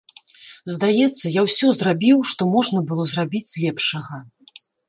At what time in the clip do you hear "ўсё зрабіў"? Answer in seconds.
1.47-2.25